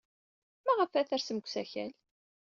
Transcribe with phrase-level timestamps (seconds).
[0.65, 1.91] Maɣef ara tersem seg usakal?